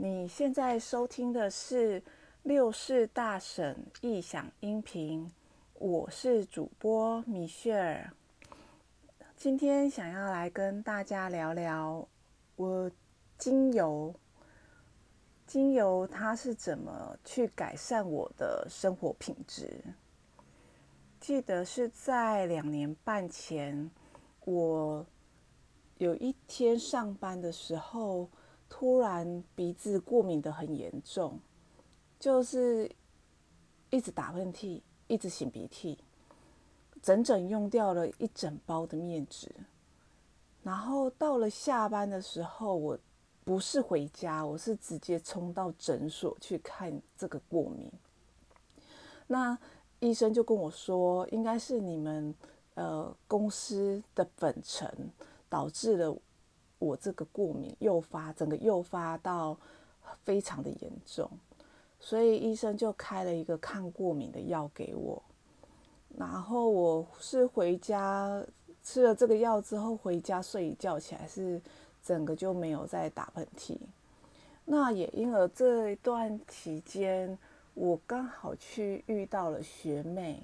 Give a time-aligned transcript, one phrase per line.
[0.00, 2.00] 你现在收听的是
[2.44, 5.28] 六世大婶异响音频，
[5.74, 8.12] 我是主播米歇尔。
[9.36, 12.06] 今天想要来跟大家聊聊
[12.54, 12.88] 我
[13.38, 14.14] 精油，
[15.48, 19.82] 精油它是怎么去改善我的生活品质。
[21.18, 23.90] 记得是在两年半前，
[24.44, 25.04] 我
[25.96, 28.30] 有一天上班的时候。
[28.68, 31.40] 突然鼻子过敏的很严重，
[32.20, 32.90] 就是
[33.90, 35.98] 一直打喷嚏，一直擤鼻涕，
[37.02, 39.50] 整整用掉了一整包的面纸。
[40.62, 42.98] 然后到了下班的时候，我
[43.44, 47.90] 不是回家，我是直接冲到诊所去看这个过敏。
[49.26, 49.58] 那
[50.00, 52.34] 医生就跟我说，应该是你们
[52.74, 55.10] 呃公司的粉尘
[55.48, 56.16] 导致了。
[56.78, 59.58] 我这个过敏诱发，整个诱发到
[60.22, 61.28] 非常的严重，
[61.98, 65.20] 所以医生就开了一个抗过敏的药给我。
[66.16, 68.40] 然后我是回家
[68.82, 71.60] 吃了这个药之后，回家睡一觉起来是
[72.02, 73.76] 整个就没有再打喷嚏。
[74.64, 77.36] 那也因而这一段期间，
[77.74, 80.42] 我刚好去遇到了学妹，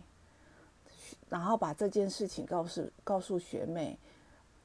[1.28, 3.96] 然后把这件事情告诉告诉学妹。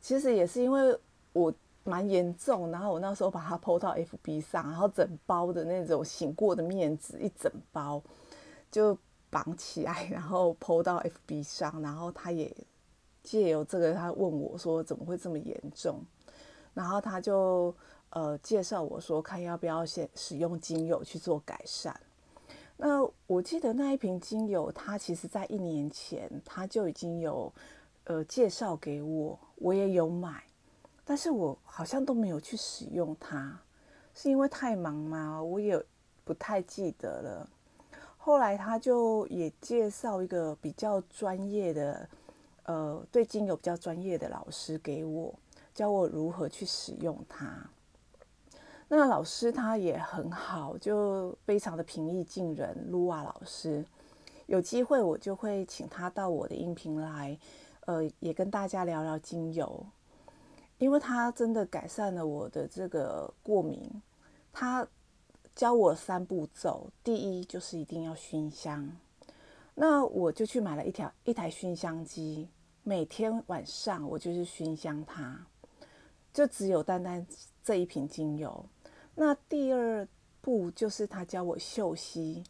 [0.02, 1.00] 其实也是因为。
[1.34, 8.02] 我蛮严重，然后我那时候把它抛到 FB 上，然后整包的那种醒过的面纸一整包
[8.70, 8.98] 就
[9.30, 12.56] 绑起来，然后抛到 FB 上，然后他也
[13.24, 16.00] 借由这个，他问我说怎么会这么严重，
[16.74, 17.74] 然后他就
[18.12, 22.00] 呃介绍我说看要不要先使用精油去做改善。
[22.78, 27.52] 那我记得那一瓶精油，它其实在一年前他就已经有
[28.06, 30.44] 呃介绍给我，我也有买。
[31.10, 33.60] 但是我好像都没有去使用它，
[34.14, 35.42] 是因为太忙吗？
[35.42, 35.84] 我也
[36.24, 37.50] 不太记得了。
[38.16, 42.08] 后来他就也介绍一个比较专业的，
[42.66, 45.34] 呃，对精油比较专业的老师给我，
[45.74, 47.68] 教我如何去使用它。
[48.88, 52.86] 那老师他也很好，就非常的平易近人。
[52.92, 53.84] 卢瓦老师，
[54.46, 57.36] 有机会我就会请他到我的音频来，
[57.88, 59.84] 呃，也跟大家聊聊精油。
[60.80, 64.02] 因为他真的改善了我的这个过敏，
[64.52, 64.88] 他
[65.54, 68.90] 教我三步骤，第一就是一定要熏香，
[69.76, 72.48] 那我就去买了一条一台熏香机，
[72.84, 75.46] 每天晚上我就是熏香它，
[76.34, 77.28] 就只有单单
[77.62, 78.66] 这一瓶精油。
[79.16, 80.08] 那第二
[80.40, 82.42] 步就是他教我嗅吸，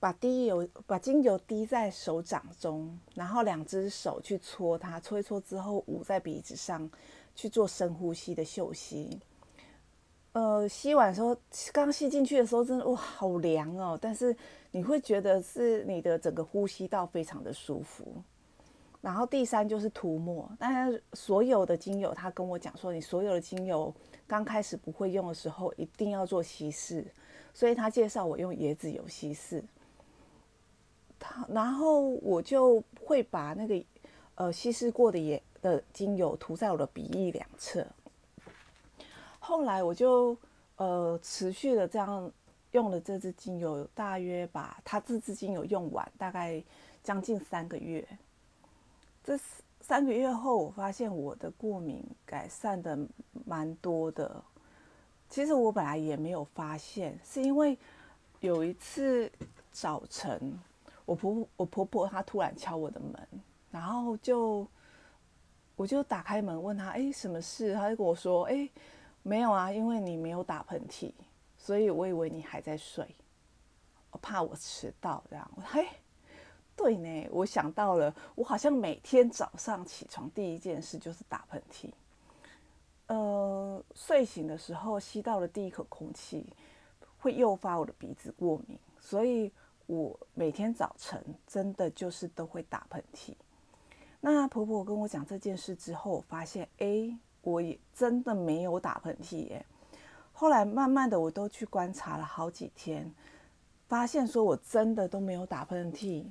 [0.00, 6.90] 把滴油把精油滴在手掌中，然后两只手去搓它，搓一搓之后捂在鼻子上。
[7.38, 9.20] 去做深呼吸的嗅吸，
[10.32, 11.36] 呃，吸完的时候，
[11.72, 13.96] 刚吸进去的时候，真的哇，好凉哦！
[14.02, 14.36] 但是
[14.72, 18.04] 你会觉得是你的整个呼吸道非常的舒服。
[19.00, 23.94] 然后第三就是涂抹，但是所有的精油，他跟我讲说，你所有的精油
[24.26, 27.06] 刚开始不会用的时候，一定要做稀释，
[27.54, 29.62] 所以他介绍我用椰子油稀释。
[31.20, 33.80] 他然后我就会把那个
[34.38, 35.40] 呃稀释过的也。
[35.60, 37.84] 的精油涂在我的鼻翼两侧，
[39.40, 40.38] 后来我就
[40.76, 42.30] 呃持续的这样
[42.70, 46.62] 用了这支精油，大约把它这支精油用完，大概
[47.02, 48.06] 将近三个月。
[49.24, 49.36] 这
[49.80, 52.96] 三个月后，我发现我的过敏改善的
[53.44, 54.40] 蛮多的。
[55.28, 57.76] 其实我本来也没有发现，是因为
[58.38, 59.28] 有一次
[59.72, 60.56] 早晨，
[61.04, 63.28] 我婆我婆婆她突然敲我的门，
[63.70, 64.66] 然后就。
[65.76, 68.68] 我就打开门问他：“哎，什么事？”他就跟我说：“哎，
[69.22, 71.12] 没有啊，因为你没有打喷嚏，
[71.56, 73.14] 所以我以为你还在睡，
[74.10, 75.86] 我怕我迟到这样。”我嘿，
[76.74, 81.92] 对呢，我想到了，我好像每天早上起床第一件事就是打喷嚏。
[83.06, 86.52] 呃，睡醒的时候吸到了第一口空气，
[87.18, 89.52] 会诱发我的鼻子过敏，所以
[89.86, 93.32] 我每天早晨真的就是都会打喷嚏。
[94.20, 99.64] 那婆婆跟我讲这件事之后，我发现，哎，我也真的没有打喷嚏耶。
[100.32, 103.12] 后来慢慢的，我都去观察了好几天，
[103.88, 106.24] 发现说我真的都没有打喷嚏。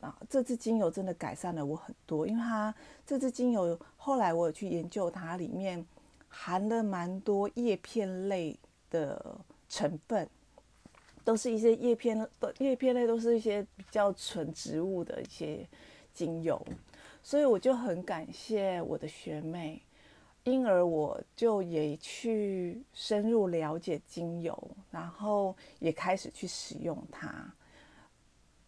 [0.00, 2.74] 啊，这支精油真的改善了我很多，因为它
[3.06, 5.86] 这支精油后来我有去研究，它里面
[6.28, 8.58] 含了蛮多叶片类
[8.90, 10.28] 的成分，
[11.24, 15.66] 都是一些叶片的叶片类，都是一些比较纯植物的一些
[16.12, 16.62] 精油。
[17.24, 19.80] 所以我就很感谢我的学妹，
[20.44, 27.50] 因而我就也去深入了解精油，然后也开始去使用它。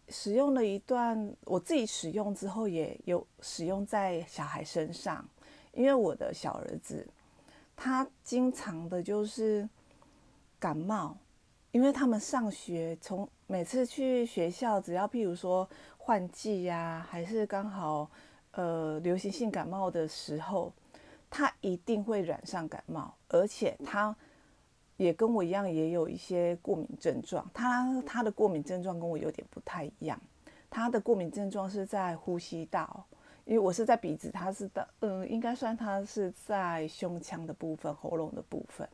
[0.09, 5.23] 使用了一段，我自己使用之后也有使用在小孩身上，
[5.73, 7.07] 因为我的小儿子
[7.75, 9.69] 他经常的就是
[10.57, 11.15] 感冒，
[11.71, 18.09] 因为他们上学从每次去学校，只要譬如说换季呀，还是刚好
[18.57, 20.73] 呃流行性感冒的时候。
[21.29, 24.15] 他一定会染上感冒，而且他
[24.95, 27.45] 也跟我一样，也有一些过敏症状。
[27.53, 30.17] 他他的过敏症状跟我有点不太一样，
[30.69, 33.05] 他的过敏症状是在呼吸道，
[33.43, 38.87] 因为我是在鼻子，他是的，嗯，应该算他是在胸腔的部分、喉咙的部分。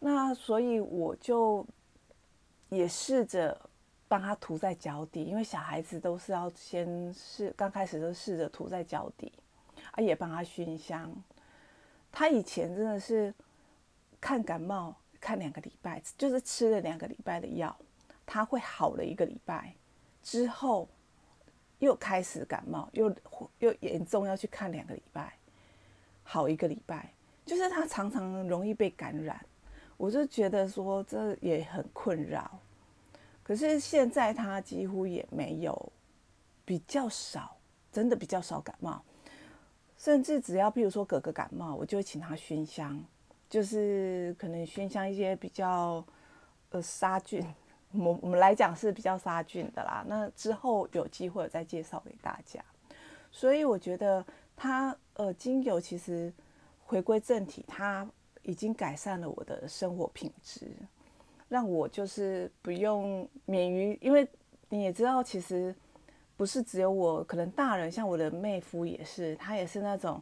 [0.00, 1.64] 那所以我就
[2.70, 3.56] 也试着
[4.14, 9.32] 帮他涂在脚底，因为小孩子都是要先试，刚开始都试着涂在脚底。
[9.90, 11.12] 啊，也帮他熏香。
[12.12, 13.34] 他以前真的是
[14.20, 17.76] 看感冒看两个礼拜，就是吃了两个礼拜的药，
[18.24, 19.74] 他会好了一个礼拜
[20.22, 20.88] 之后，
[21.80, 23.12] 又开始感冒，又
[23.58, 25.34] 又严重要去看两个礼拜，
[26.22, 27.12] 好一个礼拜，
[27.44, 29.44] 就是他常常容易被感染。
[29.96, 32.60] 我就觉得说这也很困扰。
[33.44, 35.92] 可是现在他几乎也没有，
[36.64, 37.56] 比较少，
[37.92, 39.00] 真的比较少感冒。
[39.96, 43.00] 甚至只要，譬如说哥哥感冒，我就会请他熏香，
[43.48, 46.04] 就是可能熏香一些比较
[46.70, 47.46] 呃杀菌，
[47.92, 50.04] 我我们来讲是比较杀菌的啦。
[50.08, 52.62] 那之后有机会再介绍给大家。
[53.30, 54.24] 所以我觉得
[54.56, 56.32] 他呃精油其实
[56.84, 58.06] 回归正题，它
[58.42, 60.70] 已经改善了我的生活品质，
[61.48, 64.28] 让我就是不用免于，因为
[64.68, 65.74] 你也知道其实。
[66.36, 70.20] 不是只有我，可能大人像我的妹夫也是，他也是那种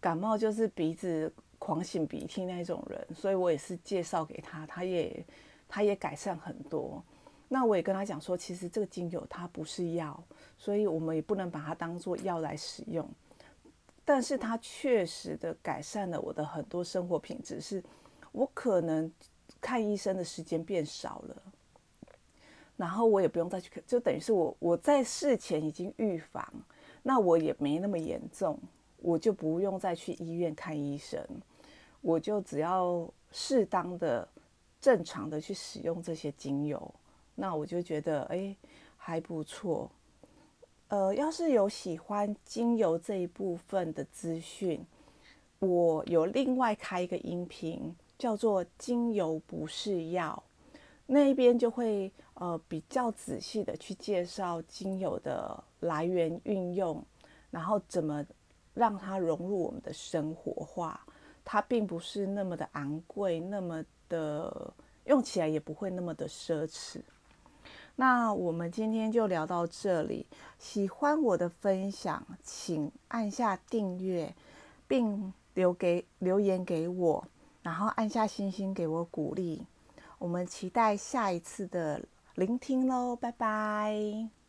[0.00, 5.26] 感冒就是鼻子狂擤鼻涕那种人，所以我也是介绍给他，他也
[5.68, 7.02] 他也改善很多。
[7.48, 10.22] 那我也跟他讲说，其实这个精油它不是药，
[10.56, 13.04] 所以我们也不能把它当做药来使用。
[14.04, 17.82] 但是它确实的改善了我的很多生活品质，是
[18.30, 19.10] 我可能
[19.66, 21.42] 看医生的时间变少了。
[22.76, 26.46] 然后我也不用再去，就等于是我我在事前已经预防，
[27.02, 28.56] 那我也没那么严重，
[28.98, 31.26] 我就不用再去医院看医生，
[32.02, 34.28] 我就只要适当的、
[34.78, 36.94] 正常的去使用这些精油，
[37.34, 38.54] 那我就觉得哎
[38.96, 39.90] 还不错。
[40.88, 44.84] 呃，要是有喜欢精油这一部分的资讯，
[45.58, 50.42] 我有另外开一个音频，叫做《精油不是药》。
[51.06, 57.04] 那一边就会呃比较仔细的去介绍精油的来源、运用，
[57.50, 58.26] 然后怎么
[58.74, 61.00] 让它融入我们的生活化。
[61.44, 64.74] 它并不是那么的昂贵，那么的
[65.04, 67.00] 用起来也不会那么的奢侈。
[67.94, 70.26] 那我们今天就聊到这里。
[70.58, 74.34] 喜欢我的分享，请按下订阅，
[74.88, 77.24] 并留给留言给我，
[77.66, 79.66] 然后按下星星给我鼓励。
[80.18, 82.00] 我们期待下一次的
[82.36, 84.45] 聆听喽，拜拜。